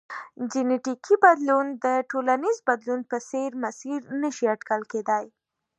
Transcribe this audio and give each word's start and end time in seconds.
جنیټیکي 0.51 1.15
بدلون 1.23 1.67
د 1.83 1.85
ټولنیز 2.11 2.57
بدلون 2.67 3.01
په 3.11 3.17
څېر 3.29 3.49
مسیر 3.63 3.99
نه 4.21 4.29
شي 4.35 4.45
اټکل 4.53 4.81
کېدای. 4.91 5.25